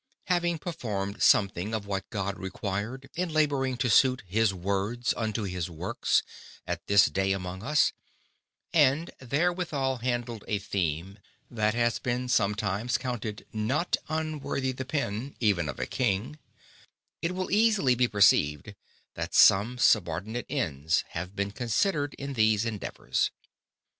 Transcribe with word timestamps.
_Having 0.29 0.57
performed 0.57 1.21
something 1.21 1.75
of 1.75 1.85
what 1.85 2.09
God 2.09 2.39
required, 2.39 3.07
in 3.13 3.31
labouring 3.31 3.77
to 3.77 3.87
suit 3.87 4.23
his 4.25 4.51
Words 4.51 5.13
unto 5.15 5.43
his 5.43 5.69
Works, 5.69 6.23
at 6.65 6.87
this 6.87 7.05
Day 7.05 7.33
among 7.33 7.61
us, 7.61 7.93
and 8.73 9.11
therewithal 9.19 9.97
handled 9.97 10.43
a 10.47 10.57
Theme 10.57 11.19
that 11.51 11.75
has 11.75 11.99
been 11.99 12.27
sometimes 12.29 12.97
counted 12.97 13.45
not 13.53 13.95
unworthy 14.09 14.71
the 14.71 14.85
Pen, 14.85 15.35
even 15.39 15.69
of 15.69 15.79
a 15.79 15.85
King, 15.85 16.39
it 17.21 17.35
will 17.35 17.51
easily 17.51 17.93
be 17.93 18.07
perceived, 18.07 18.73
that 19.13 19.35
some 19.35 19.77
subordinate 19.77 20.47
Ends 20.49 21.03
have 21.09 21.35
been 21.35 21.51
considered 21.51 22.15
in 22.15 22.33
these 22.33 22.65
Endeavours. 22.65 23.29